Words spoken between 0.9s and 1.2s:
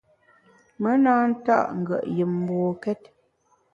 na